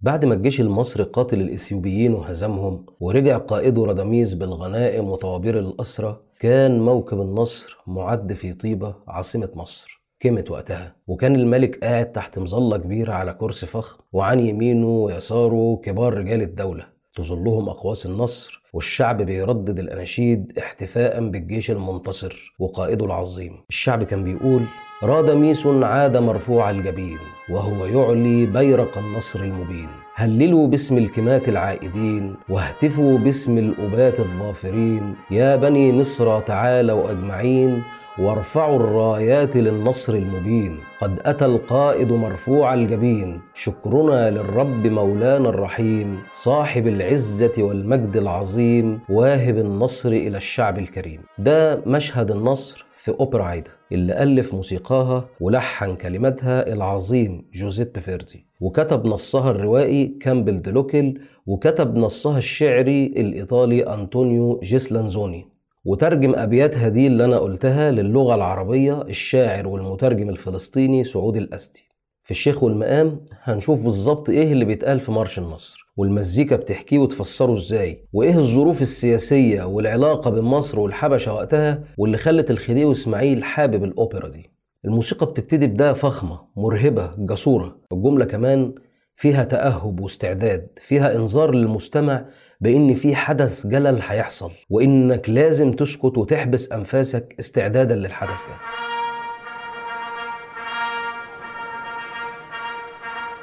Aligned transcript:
بعد 0.00 0.24
ما 0.24 0.34
الجيش 0.34 0.60
المصري 0.60 1.04
قاتل 1.04 1.40
الإثيوبيين 1.40 2.14
وهزمهم 2.14 2.86
ورجع 3.00 3.38
قائده 3.38 3.84
راداميس 3.84 4.34
بالغنائم 4.34 5.08
وطوابير 5.08 5.58
الأسرى 5.58 6.20
كان 6.40 6.80
موكب 6.80 7.20
النصر 7.20 7.78
معد 7.86 8.32
في 8.32 8.52
طيبة 8.52 8.94
عاصمة 9.08 9.50
مصر. 9.54 10.02
كمت 10.20 10.50
وقتها 10.50 10.96
وكان 11.06 11.34
الملك 11.36 11.84
قاعد 11.84 12.12
تحت 12.12 12.38
مظلة 12.38 12.76
كبيرة 12.76 13.12
على 13.12 13.34
كرسي 13.34 13.66
فخم 13.66 13.98
وعن 14.12 14.40
يمينه 14.40 14.88
ويساره 14.88 15.80
كبار 15.84 16.14
رجال 16.14 16.42
الدولة. 16.42 16.86
تظلهم 17.16 17.68
أقواس 17.68 18.06
النصر 18.06 18.62
والشعب 18.72 19.22
بيردد 19.22 19.78
الأناشيد 19.78 20.58
احتفاء 20.58 21.28
بالجيش 21.28 21.70
المنتصر 21.70 22.54
وقائده 22.58 23.04
العظيم. 23.04 23.52
الشعب 23.68 24.04
كان 24.04 24.24
بيقول 24.24 24.62
رادميس 25.02 25.66
عاد 25.66 26.16
مرفوع 26.16 26.70
الجبين 26.70 27.18
وهو 27.50 27.86
يعلي 27.86 28.46
بيرق 28.46 28.98
النصر 28.98 29.40
المبين. 29.40 29.88
هللوا 30.14 30.66
باسم 30.66 30.98
الكمات 30.98 31.48
العائدين 31.48 32.34
واهتفوا 32.48 33.18
باسم 33.18 33.58
الأبات 33.58 34.20
الظافرين. 34.20 35.14
يا 35.30 35.56
بني 35.56 35.92
مصر 35.92 36.40
تعالوا 36.40 37.10
أجمعين 37.10 37.82
وارفعوا 38.20 38.76
الرايات 38.76 39.56
للنصر 39.56 40.14
المبين. 40.14 40.78
قد 41.00 41.20
أتى 41.24 41.44
القائد 41.44 42.12
مرفوع 42.12 42.74
الجبين. 42.74 43.40
شكرنا 43.54 44.30
للرب 44.30 44.86
مولانا 44.86 45.48
الرحيم. 45.48 46.18
صاحب 46.32 46.86
العزة 46.86 47.52
والمجد 47.58 48.16
العظيم. 48.16 49.00
واهب 49.08 49.58
النصر 49.58 50.08
إلى 50.08 50.36
الشعب 50.36 50.78
الكريم. 50.78 51.20
ده 51.38 51.82
مشهد 51.86 52.30
النصر 52.30 52.84
في 52.96 53.10
أوبرا 53.20 53.44
عايدة 53.44 53.70
اللي 53.92 54.22
ألف 54.22 54.54
موسيقاها 54.54 55.24
ولحن 55.40 55.94
كلماتها 55.94 56.72
العظيم 56.72 57.44
جوزيب 57.54 57.98
فيردي. 57.98 58.46
وكتب 58.60 59.06
نصها 59.06 59.50
الروائي 59.50 60.06
كامبل 60.06 60.62
دلوكل 60.62 61.20
وكتب 61.46 61.96
نصها 61.96 62.38
الشعري 62.38 63.06
الإيطالي 63.06 63.94
أنطونيو 63.94 64.60
جيسلانزوني. 64.62 65.57
وترجم 65.84 66.34
أبياتها 66.34 66.88
دي 66.88 67.06
اللي 67.06 67.24
أنا 67.24 67.38
قلتها 67.38 67.90
للغة 67.90 68.34
العربية 68.34 69.02
الشاعر 69.02 69.68
والمترجم 69.68 70.28
الفلسطيني 70.28 71.04
سعود 71.04 71.36
الأستي. 71.36 71.88
في 72.24 72.30
الشيخ 72.30 72.62
والمقام 72.62 73.20
هنشوف 73.42 73.82
بالظبط 73.84 74.30
إيه 74.30 74.52
اللي 74.52 74.64
بيتقال 74.64 75.00
في 75.00 75.12
مارش 75.12 75.38
النصر 75.38 75.78
والمزيكا 75.96 76.56
بتحكيه 76.56 76.98
وتفسره 76.98 77.52
إزاي 77.58 78.04
وإيه 78.12 78.38
الظروف 78.38 78.82
السياسية 78.82 79.62
والعلاقة 79.62 80.30
بين 80.30 80.44
مصر 80.44 80.80
والحبشة 80.80 81.32
وقتها 81.34 81.84
واللي 81.98 82.18
خلت 82.18 82.50
الخديوي 82.50 82.92
إسماعيل 82.92 83.44
حابب 83.44 83.84
الأوبرا 83.84 84.28
دي. 84.28 84.50
الموسيقى 84.84 85.26
بتبتدي 85.26 85.66
بداية 85.66 85.92
فخمة 85.92 86.40
مرهبة 86.56 87.10
جسورة 87.18 87.76
الجملة 87.92 88.24
كمان 88.24 88.74
فيها 89.20 89.44
تأهب 89.44 90.00
واستعداد 90.00 90.68
فيها 90.82 91.16
إنذار 91.16 91.50
للمستمع 91.54 92.24
بإن 92.60 92.94
في 92.94 93.16
حدث 93.16 93.66
جلل 93.66 94.00
هيحصل 94.02 94.50
وإنك 94.70 95.30
لازم 95.30 95.72
تسكت 95.72 96.18
وتحبس 96.18 96.72
أنفاسك 96.72 97.34
استعدادا 97.40 97.94
للحدث 97.94 98.42
ده. 98.42 98.97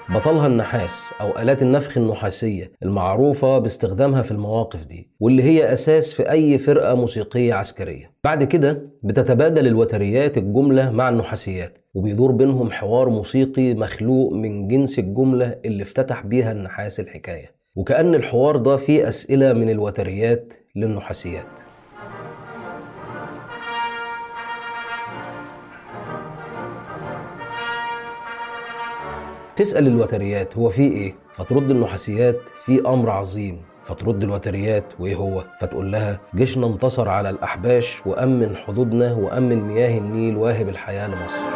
بطلها 0.09 0.47
النحاس 0.47 1.09
أو 1.21 1.39
آلات 1.41 1.61
النفخ 1.61 1.97
النحاسية 1.97 2.71
المعروفة 2.83 3.59
باستخدامها 3.59 4.21
في 4.21 4.31
المواقف 4.31 4.85
دي 4.85 5.09
واللي 5.19 5.43
هي 5.43 5.73
أساس 5.73 6.13
في 6.13 6.31
أي 6.31 6.57
فرقة 6.57 6.95
موسيقية 6.95 7.53
عسكرية. 7.53 8.11
بعد 8.23 8.43
كده 8.43 8.81
بتتبادل 9.03 9.67
الوتريات 9.67 10.37
الجملة 10.37 10.91
مع 10.91 11.09
النحاسيات 11.09 11.77
وبيدور 11.93 12.31
بينهم 12.31 12.71
حوار 12.71 13.09
موسيقي 13.09 13.73
مخلوق 13.73 14.33
من 14.33 14.67
جنس 14.67 14.99
الجملة 14.99 15.55
اللي 15.65 15.83
افتتح 15.83 16.25
بيها 16.25 16.51
النحاس 16.51 16.99
الحكاية. 16.99 17.55
وكأن 17.75 18.15
الحوار 18.15 18.55
ده 18.57 18.75
فيه 18.75 19.09
أسئلة 19.09 19.53
من 19.53 19.69
الوتريات 19.69 20.53
للنحاسيات. 20.75 21.61
تسأل 29.55 29.87
الوتريات 29.87 30.57
هو 30.57 30.69
في 30.69 30.81
إيه؟ 30.81 31.15
فترد 31.33 31.71
النحاسيات 31.71 32.39
في 32.65 32.81
أمر 32.87 33.09
عظيم 33.09 33.61
فترد 33.85 34.23
الوتريات 34.23 34.83
وإيه 34.99 35.15
هو؟ 35.15 35.43
فتقول 35.61 35.91
لها 35.91 36.19
جيشنا 36.35 36.67
انتصر 36.67 37.09
على 37.09 37.29
الأحباش 37.29 38.01
وأمن 38.07 38.55
حدودنا 38.55 39.13
وأمن 39.13 39.61
مياه 39.67 39.97
النيل 39.97 40.37
واهب 40.37 40.69
الحياة 40.69 41.07
لمصر 41.07 41.54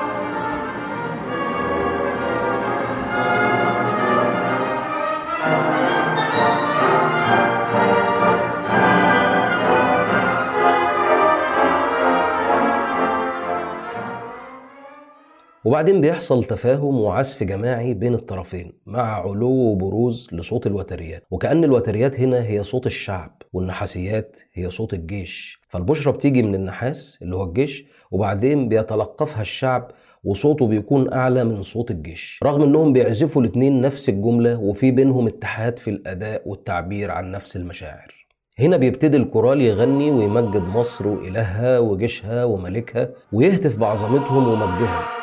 وبعدين 15.69 16.02
بيحصل 16.02 16.44
تفاهم 16.44 17.00
وعزف 17.00 17.44
جماعي 17.44 17.94
بين 17.94 18.13
الطرفين 18.13 18.72
مع 18.85 19.22
علو 19.22 19.50
وبروز 19.50 20.30
لصوت 20.31 20.68
الوتريات. 20.68 21.24
وكأن 21.31 21.63
الوتريات 21.63 22.19
هنا 22.19 22.44
هي 22.44 22.63
صوت 22.63 22.85
الشعب 22.85 23.41
والنحاسيات 23.53 24.38
هي 24.53 24.69
صوت 24.69 24.94
الجيش. 24.94 25.62
فالبشرة 25.69 26.12
بتيجي 26.12 26.44
من 26.44 26.56
النحاس 26.56 27.19
اللي 27.22 27.35
هو 27.35 27.44
الجيش 27.44 27.85
وبعدين 28.12 28.69
بيتلقفها 28.69 29.41
الشعب 29.41 29.91
وصوته 30.24 30.68
بيكون 30.68 31.13
أعلى 31.13 31.44
من 31.44 31.63
صوت 31.63 31.91
الجيش. 31.91 32.40
رغم 32.44 32.62
أنهم 32.62 32.94
بيعزفوا 32.94 33.41
الاتنين 33.41 33.81
نفس 33.81 34.09
الجملة 34.09 34.59
وفي 34.59 34.91
بينهم 34.91 35.28
اتحاد 35.28 35.80
في 35.80 35.90
الأداء 35.90 36.41
والتعبير 36.46 37.12
عن 37.12 37.31
نفس 37.31 37.57
المشاعر. 37.57 38.28
هنا 38.59 38.78
بيبتدي 38.78 39.18
الكورال 39.18 39.62
يغني 39.62 40.12
ويمجد 40.12 40.62
مصر 40.62 41.07
وإلهها 41.07 41.80
وجيشها 41.80 42.44
وملكها 42.44 43.09
ويهتف 43.34 43.78
بعظمتهم 43.78 44.47
ومجدهم 44.47 45.19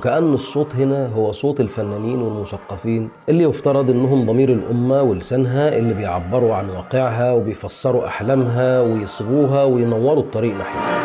وكأن 0.00 0.34
الصوت 0.34 0.76
هنا 0.76 1.06
هو 1.06 1.32
صوت 1.32 1.60
الفنانين 1.60 2.22
والمثقفين 2.22 3.10
اللي 3.28 3.44
يفترض 3.44 3.90
إنهم 3.90 4.24
ضمير 4.24 4.52
الأمة 4.52 5.02
ولسانها 5.02 5.78
اللي 5.78 5.94
بيعبروا 5.94 6.54
عن 6.54 6.68
واقعها 6.68 7.32
وبيفسروا 7.32 8.06
أحلامها 8.06 8.80
ويصغوها 8.80 9.64
وينوروا 9.64 10.22
الطريق 10.22 10.56
ناحيتها. 10.56 11.00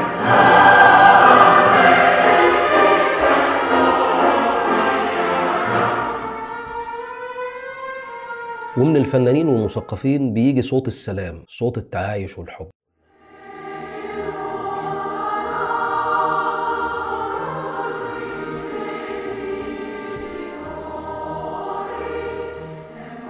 ومن 8.77 8.97
الفنانين 8.97 9.47
والمثقفين 9.47 10.33
بيجي 10.33 10.61
صوت 10.61 10.87
السلام 10.87 11.45
صوت 11.47 11.77
التعايش 11.77 12.37
والحب. 12.37 12.67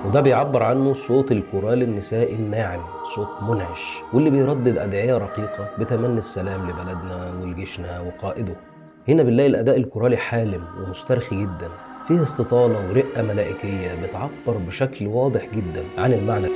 وده 0.05 0.21
بيعبر 0.21 0.63
عنه 0.63 0.93
صوت 0.93 1.31
الكورال 1.31 1.81
النسائي 1.83 2.35
الناعم 2.35 2.81
صوت 3.15 3.27
منعش 3.41 4.03
واللي 4.13 4.29
بيردد 4.29 4.77
أدعية 4.77 5.17
رقيقة 5.17 5.69
بتمني 5.79 6.17
السلام 6.17 6.69
لبلدنا 6.69 7.33
ولجيشنا 7.41 7.99
وقائده. 7.99 8.55
هنا 9.07 9.23
بنلاقي 9.23 9.47
الأداء 9.49 9.77
الكورالي 9.77 10.17
حالم 10.17 10.63
ومسترخي 10.79 11.41
جدا 11.41 11.69
فيه 12.07 12.21
استطالة 12.21 12.89
ورقة 12.89 13.21
ملائكية 13.21 13.95
بتعبر 14.03 14.57
بشكل 14.67 15.07
واضح 15.07 15.45
جدا 15.53 15.83
عن 15.97 16.13
المعنى. 16.13 16.47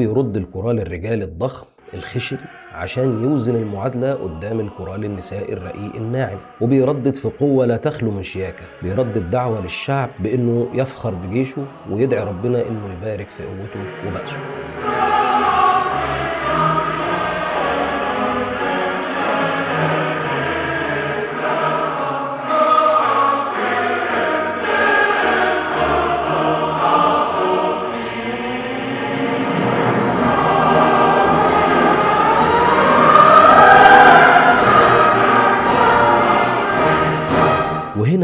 وبيرد 0.00 0.36
الكورال 0.36 0.80
الرجال 0.80 1.22
الضخم 1.22 1.66
الخشن 1.94 2.38
عشان 2.72 3.24
يوزن 3.24 3.56
المعادلة 3.56 4.12
قدام 4.12 4.60
الكورال 4.60 5.04
النسائي 5.04 5.52
الرقيق 5.52 5.96
الناعم. 5.96 6.38
وبيردد 6.60 7.14
في 7.14 7.28
قوة 7.28 7.66
لا 7.66 7.76
تخلو 7.76 8.10
من 8.10 8.22
شياكة. 8.22 8.64
بيردد 8.82 9.30
دعوة 9.30 9.60
للشعب 9.62 10.10
بأنه 10.20 10.68
يفخر 10.74 11.14
بجيشه 11.14 11.64
ويدعي 11.90 12.24
ربنا 12.24 12.68
أنه 12.68 12.92
يبارك 12.92 13.30
في 13.30 13.42
قوته 13.42 14.08
وبأسه. 14.08 14.40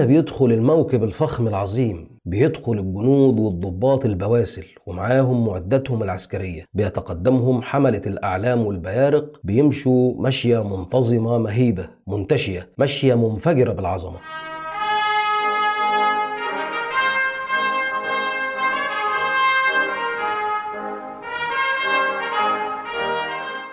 بيدخل 0.06 0.52
الموكب 0.52 1.04
الفخم 1.04 1.48
العظيم 1.48 2.08
بيدخل 2.24 2.72
الجنود 2.72 3.40
والضباط 3.40 4.04
البواسل 4.04 4.64
ومعاهم 4.86 5.46
معداتهم 5.46 6.02
العسكرية. 6.02 6.64
بيتقدمهم 6.74 7.62
حملة 7.62 8.02
الأعلام 8.06 8.66
والبيارق 8.66 9.40
بيمشوا 9.44 10.14
مشية 10.18 10.76
منتظمة 10.76 11.38
مهيبة 11.38 11.88
منتشية 12.06 12.68
مشية 12.78 13.14
منفجرة 13.14 13.72
بالعظمة. 13.72 14.18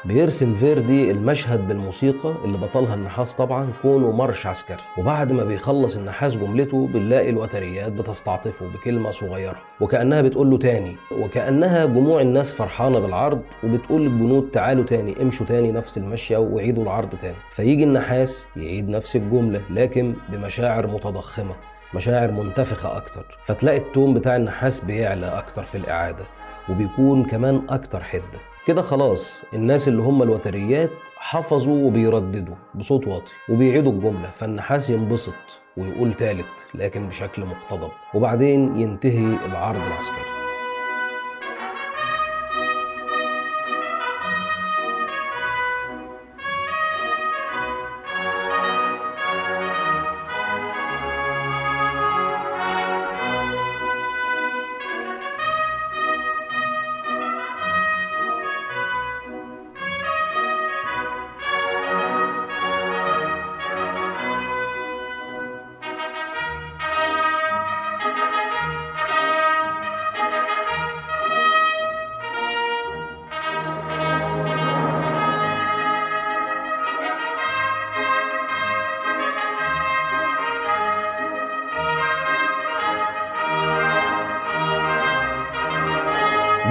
بيرسم 0.05 0.55
فيردي 0.55 1.11
المشهد 1.11 1.67
بالموسيقى 1.67 2.33
اللي 2.45 2.57
بطلها 2.57 2.93
النحاس 2.93 3.35
طبعا 3.35 3.73
كونه 3.81 4.11
مرش 4.11 4.47
عسكري. 4.47 4.77
وبعد 4.97 5.31
ما 5.31 5.43
بيخلص 5.43 5.97
النحاس 5.97 6.35
جملته 6.37 6.87
بنلاقي 6.87 7.29
الوتريات 7.29 7.91
بتستعطفه 7.91 8.67
بكلمة 8.67 9.11
صغيرة 9.11 9.61
وكأنها 9.81 10.21
بتقول 10.21 10.49
له 10.49 10.57
تاني 10.57 10.95
وكأنها 11.11 11.85
جموع 11.85 12.21
الناس 12.21 12.53
فرحانة 12.53 12.99
بالعرض 12.99 13.41
وبتقول 13.63 14.01
للجنود 14.01 14.51
تعالوا 14.51 14.83
تاني 14.83 15.21
امشوا 15.21 15.45
تاني 15.45 15.71
نفس 15.71 15.97
المشية 15.97 16.37
وعيدوا 16.37 16.83
العرض 16.83 17.09
تاني. 17.21 17.37
فيجي 17.51 17.83
النحاس 17.83 18.45
يعيد 18.55 18.89
نفس 18.89 19.15
الجملة 19.15 19.61
لكن 19.69 20.13
بمشاعر 20.29 20.87
متضخمة 20.87 21.55
مشاعر 21.93 22.31
منتفخة 22.31 22.97
أكتر. 22.97 23.25
فتلاقي 23.45 23.77
التون 23.77 24.13
بتاع 24.13 24.35
النحاس 24.35 24.79
بيعلى 24.79 25.25
أكتر 25.25 25.63
في 25.63 25.77
الإعادة 25.77 26.23
وبيكون 26.69 27.23
كمان 27.23 27.61
أكتر 27.69 28.03
حدة. 28.03 28.52
كده 28.67 28.81
خلاص 28.81 29.43
الناس 29.53 29.87
اللي 29.87 30.01
هم 30.01 30.23
الوتريات 30.23 30.89
حفظوا 31.17 31.85
وبيرددوا 31.87 32.55
بصوت 32.75 33.07
واطي 33.07 33.33
وبيعيدوا 33.49 33.91
الجملة 33.91 34.29
فالنحاس 34.31 34.89
ينبسط 34.89 35.33
ويقول 35.77 36.13
تالت 36.13 36.45
لكن 36.75 37.07
بشكل 37.07 37.45
مقتضب 37.45 37.91
وبعدين 38.13 38.75
ينتهي 38.81 39.45
العرض 39.45 39.79
العسكري. 39.87 40.42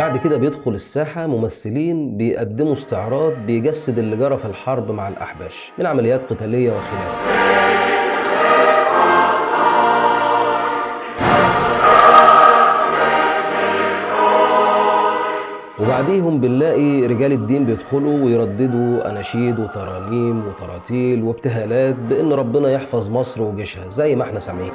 بعد 0.02 0.16
كده 0.16 0.36
بيدخل 0.36 0.74
الساحة 0.74 1.26
ممثلين 1.26 2.16
بيقدموا 2.16 2.72
استعراض 2.72 3.32
بيجسد 3.32 3.98
اللي 3.98 4.16
جرى 4.16 4.38
في 4.38 4.44
الحرب 4.44 4.90
مع 4.90 5.08
الأحباش 5.08 5.72
من 5.78 5.86
عمليات 5.86 6.24
قتالية 6.24 6.70
وخلافة. 6.72 7.42
وبعديهم 15.80 16.40
بنلاقي 16.40 17.06
رجال 17.06 17.32
الدين 17.32 17.64
بيدخلوا 17.66 18.24
ويرددوا 18.24 19.10
أناشيد 19.10 19.58
وترانيم 19.58 20.46
وتراتيل 20.46 21.22
وابتهالات 21.22 21.94
بإن 21.94 22.32
ربنا 22.32 22.70
يحفظ 22.70 23.10
مصر 23.10 23.42
وجيشها 23.42 23.90
زي 23.90 24.16
ما 24.16 24.24
إحنا 24.24 24.40
سامعين. 24.40 24.72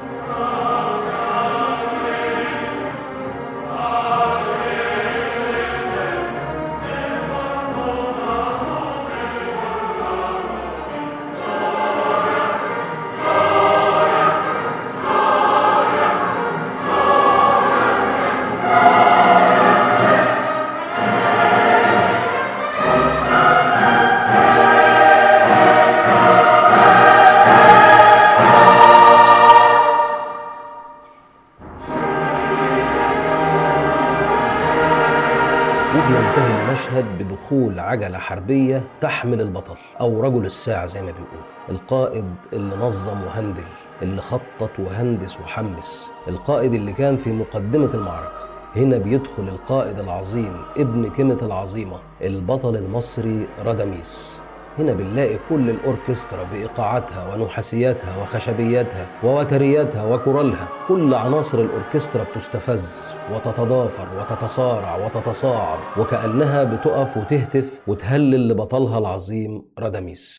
بدخول 37.47 37.79
عجلة 37.79 38.17
حربية 38.17 38.83
تحمل 39.01 39.41
البطل 39.41 39.75
أو 39.99 40.21
رجل 40.21 40.45
الساعة 40.45 40.85
زي 40.85 41.01
ما 41.01 41.11
بيقول. 41.11 41.43
القائد 41.69 42.25
اللي 42.53 42.75
نظم 42.75 43.23
وهندل 43.23 43.63
اللي 44.01 44.21
خطط 44.21 44.79
وهندس 44.79 45.39
وحمس 45.39 46.11
القائد 46.27 46.73
اللي 46.73 46.93
كان 46.93 47.17
في 47.17 47.31
مقدمة 47.31 47.93
المعركة. 47.93 48.47
هنا 48.75 48.97
بيدخل 48.97 49.43
القائد 49.47 49.99
العظيم 49.99 50.53
ابن 50.77 51.09
كلمة 51.09 51.37
العظيمة 51.41 51.99
البطل 52.21 52.75
المصري 52.75 53.47
راداميس 53.59 54.41
هنا 54.79 54.93
بنلاقي 54.93 55.37
كل 55.49 55.69
الأوركسترا 55.69 56.43
بإيقاعاتها 56.43 57.35
ونحاسياتها 57.35 58.21
وخشبياتها 58.21 59.07
ووترياتها 59.23 60.05
وكورالها. 60.05 60.67
كل 60.87 61.13
عناصر 61.13 61.59
الأوركسترا 61.59 62.23
بتستفز 62.23 63.13
وتتضافر 63.33 64.07
وتتصارع 64.19 65.05
وتتصاعد 65.05 65.79
وكأنها 65.97 66.63
بتقف 66.63 67.17
وتهتف 67.17 67.81
وتهلل 67.87 68.49
لبطلها 68.49 68.97
العظيم 68.97 69.65
راداميس. 69.79 70.37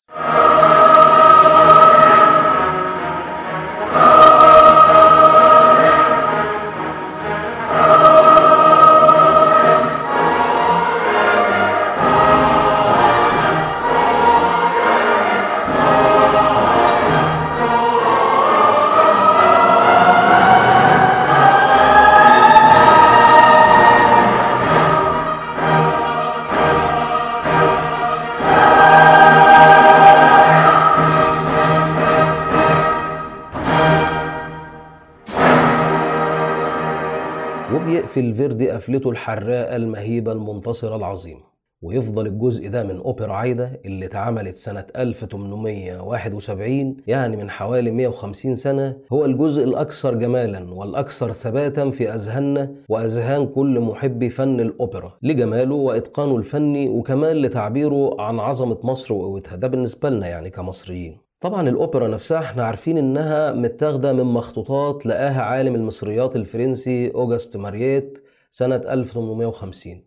وبيقفل 37.83 38.35
فيردي 38.35 38.71
قفلته 38.71 39.11
الحراقة 39.11 39.77
المهيبة 39.77 40.33
المنتصرة 40.33 40.97
العظيمة. 40.97 41.41
ويفضل 41.83 42.27
الجزء 42.27 42.69
ده 42.69 42.85
من 42.85 42.97
أوبرا 42.97 43.33
عايدة 43.33 43.81
اللي 43.85 44.07
اتعملت 44.07 44.57
سنة 44.57 44.85
1871 44.97 46.97
يعني 47.07 47.37
من 47.37 47.51
حوالي 47.51 47.91
150 47.91 48.55
سنة 48.55 48.97
هو 49.13 49.25
الجزء 49.25 49.65
الأكثر 49.65 50.15
جمالا 50.15 50.75
والأكثر 50.75 51.33
ثباتا 51.33 51.91
في 51.91 52.15
أذهاننا 52.15 52.75
وأذهان 52.89 53.47
كل 53.47 53.81
محبي 53.81 54.31
فن 54.31 54.61
الأوبرا 54.61 55.13
لجماله 55.23 55.75
وإتقانه 55.75 56.37
الفني 56.37 56.89
وكمان 56.89 57.37
لتعبيره 57.37 58.21
عن 58.21 58.41
عظمة 58.41 58.79
مصر 58.83 59.15
وقوتها. 59.15 59.57
ده 59.57 59.69
بالنسبة 59.69 60.11
لنا 60.11 60.29
يعني 60.29 60.51
كمصريين. 60.51 61.28
طبعا 61.41 61.69
الأوبرا 61.69 62.09
نفسها 62.09 62.39
إحنا 62.39 62.65
عارفين 62.65 62.99
إنها 62.99 63.53
متاخدة 63.53 64.13
من 64.13 64.25
مخطوطات 64.25 65.07
لقاها 65.07 65.43
عالم 65.43 65.75
المصريات 65.75 66.37
الفرنسي 66.37 67.11
أوجست 67.15 67.57
مارييت 67.57 68.25
سنة 68.51 68.77
1850 68.77 70.05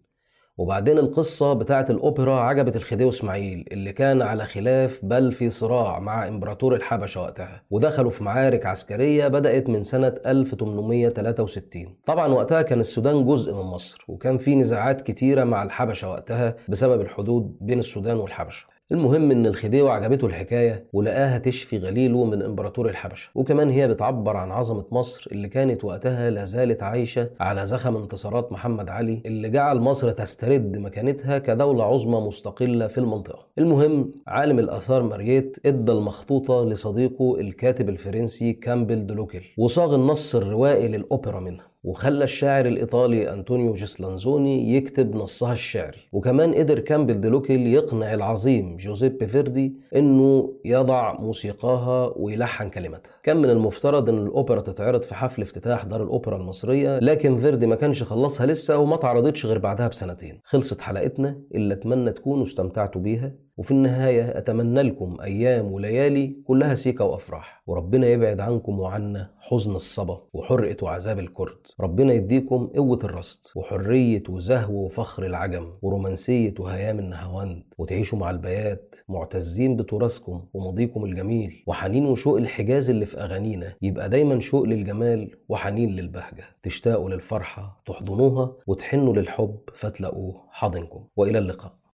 وبعدين 0.57 0.97
القصة 0.97 1.53
بتاعت 1.53 1.89
الأوبرا 1.89 2.39
عجبت 2.39 2.75
الخديوي 2.75 3.09
إسماعيل 3.09 3.65
اللي 3.71 3.93
كان 3.93 4.21
على 4.21 4.45
خلاف 4.45 5.00
بل 5.03 5.31
في 5.31 5.50
صراع 5.50 6.00
مع 6.00 6.27
إمبراطور 6.27 6.75
الحبشة 6.75 7.21
وقتها 7.21 7.63
ودخلوا 7.69 8.11
في 8.11 8.23
معارك 8.23 8.65
عسكرية 8.65 9.27
بدأت 9.27 9.69
من 9.69 9.83
سنة 9.83 10.15
1863 10.25 11.95
طبعا 12.05 12.27
وقتها 12.27 12.61
كان 12.61 12.79
السودان 12.79 13.25
جزء 13.25 13.53
من 13.53 13.61
مصر 13.61 14.05
وكان 14.07 14.38
في 14.38 14.55
نزاعات 14.55 15.01
كتيرة 15.01 15.43
مع 15.43 15.63
الحبشة 15.63 16.09
وقتها 16.09 16.55
بسبب 16.69 17.01
الحدود 17.01 17.57
بين 17.61 17.79
السودان 17.79 18.17
والحبشة. 18.17 18.71
المهم 18.91 19.31
إن 19.31 19.45
الخديوي 19.45 19.89
عجبته 19.89 20.27
الحكاية 20.27 20.86
ولقاها 20.93 21.38
تشفي 21.38 21.77
غليله 21.77 22.24
من 22.25 22.41
إمبراطور 22.41 22.89
الحبشة. 22.89 23.29
وكمان 23.36 23.69
هي 23.69 23.88
بتعبر 23.88 24.38
عن 24.38 24.51
عظمة 24.51 24.86
مصر 24.91 25.27
اللي 25.31 25.48
كانت 25.48 25.86
وقتها 25.86 26.29
لا 26.29 26.45
زالت 26.45 26.83
عايشة 26.83 27.29
على 27.39 27.65
زخم 27.65 27.95
انتصارات 27.95 28.51
محمد 28.51 28.89
علي 28.89 29.21
اللي 29.25 29.50
جعل 29.50 29.79
مصر 29.79 30.12
تسترد 30.12 30.77
مكانتها 30.77 31.38
كدولة 31.38 31.83
عظمى 31.83 32.19
مستقلة 32.19 32.88
في 32.88 32.98
المنطقة. 32.98 33.48
المهم 33.57 34.12
عالم 34.27 34.60
الآثار 34.60 35.03
مارييت 35.03 35.57
إدى 35.65 35.91
المخطوطة 35.91 36.65
لصديقه 36.65 37.39
الكاتب 37.39 37.89
الفرنسي 37.89 38.53
كاميل 38.53 39.08
دو 39.08 39.19
لوكل 39.19 39.41
وصاغ 39.57 39.95
النص 39.95 40.36
الروائي 40.36 40.88
للأوبرا 40.88 41.39
منها. 41.39 41.71
وخلى 41.83 42.23
الشاعر 42.23 42.65
الإيطالي 42.65 43.33
أنطونيو 43.33 43.73
جيسلانزوني 43.73 44.75
يكتب 44.75 45.15
نصها 45.15 45.53
الشعري. 45.53 45.97
وكمان 46.11 46.53
قدر 46.53 46.79
كاميل 46.79 47.22
دو 47.22 47.37
لوكل 47.37 47.67
يقنع 47.67 48.13
العظيم 48.13 48.75
جوزيبي 48.75 49.27
فيردي 49.27 49.73
إنه 49.95 50.53
يضع 50.65 51.19
موسيقاها 51.19 52.13
ويلحن 52.15 52.69
كلماتها 52.69 53.11
كان 53.23 53.38
من 53.38 53.50
المفترض 53.50 54.09
إن 54.09 54.17
الأوبرا 54.17 54.61
تتعرض 54.61 55.03
في 55.03 55.15
حفل 55.15 55.41
افتتاح 55.41 55.85
دار 55.85 56.03
الأوبرا 56.03 56.38
المصرية 56.38 57.00
لكن 57.00 57.38
فيردي 57.38 57.67
ما 57.67 57.75
كانش 57.75 58.03
خلصها 58.03 58.45
لسه 58.45 58.77
وما 58.77 58.95
اتعرضتش 58.95 59.45
غير 59.45 59.57
بعدها 59.57 59.88
بسنتين. 59.88 60.39
خلصت 60.43 60.81
حلقتنا 60.81 61.41
اللي 61.55 61.73
أتمنى 61.73 62.11
تكونوا 62.11 62.43
استمتعتوا 62.43 63.01
بيها. 63.01 63.31
وفي 63.58 63.72
النهاية 63.72 64.38
أتمنى 64.38 64.81
لكم 64.81 65.17
أيام 65.22 65.72
وليالي 65.72 66.36
كلها 66.48 66.75
سيكة 66.75 67.05
وأفراح. 67.05 67.63
وربنا 67.67 68.08
يبعد 68.08 68.39
عنكم 68.39 68.79
وعنا 68.79 69.31
حزن 69.39 69.75
الصبا 69.75 70.22
وحرقة 70.34 70.86
وعذاب 70.86 71.20
الكرد. 71.20 71.58
ربنا 71.79 72.13
يديكم 72.13 72.67
قوة 72.67 73.00
الرصد 73.03 73.39
وحرية 73.55 74.24
وزهو 74.29 74.86
وفخر 74.86 75.25
العجم 75.25 75.74
ورومانسية 75.81 76.53
وهيام 76.60 77.00
النهاوند. 77.00 77.63
وتعيشوا 77.77 78.17
مع 78.20 78.29
البيات 78.29 78.96
معتزين 79.10 79.75
بتراثكم 79.75 80.46
وماضيكم 80.53 81.05
الجميل. 81.05 81.63
وحنين 81.67 82.05
وشوق 82.05 82.38
الحجاز 82.38 82.89
اللي 82.89 83.05
في 83.05 83.17
أغانينا. 83.17 83.74
يبقى 83.81 84.10
دايما 84.10 84.39
شوق 84.39 84.63
للجمال 84.63 85.31
وحنين 85.50 85.89
للبهجة. 85.89 86.43
تشتاقوا 86.63 87.10
للفرحة 87.10 87.81
تحضنوها 87.86 88.55
وتحنوا 88.67 89.13
للحب 89.13 89.60
فتلاقوه 89.74 90.41
حاضنكم. 90.50 91.03
وإلى 91.15 91.38
اللقاء. 91.38 91.80